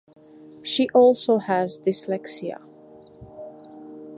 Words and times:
She 0.63 0.89
also 0.95 1.37
has 1.37 1.77
dyslexia. 1.77 2.59